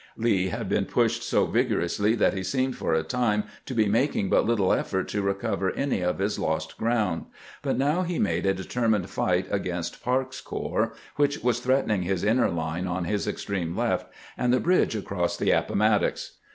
Lee 0.17 0.47
had 0.47 0.67
been 0.67 0.87
pushed 0.87 1.21
so 1.21 1.45
vigorously 1.45 2.15
that 2.15 2.33
he 2.33 2.41
seemed 2.41 2.75
for 2.75 2.95
a 2.95 3.03
time 3.03 3.43
to 3.67 3.75
be 3.75 3.87
making 3.87 4.31
but 4.31 4.47
little 4.47 4.73
effort 4.73 5.07
to 5.09 5.21
recover 5.21 5.69
any 5.73 6.01
of 6.01 6.17
his 6.17 6.39
lost 6.39 6.75
ground; 6.75 7.25
but 7.61 7.77
now 7.77 8.01
he 8.01 8.17
made 8.17 8.47
a 8.47 8.53
de 8.55 8.63
termined 8.63 9.07
fight 9.09 9.45
against 9.51 10.01
Parke's 10.01 10.41
corps, 10.41 10.95
which 11.17 11.43
was 11.43 11.59
threat 11.59 11.85
ening 11.85 12.01
his 12.01 12.23
inner 12.23 12.49
line 12.49 12.87
on 12.87 13.05
his 13.05 13.27
extreme 13.27 13.77
left, 13.77 14.07
and 14.39 14.51
the 14.51 14.59
bridge 14.59 14.95
across 14.95 15.37
the 15.37 15.51
Appomattox. 15.51 16.31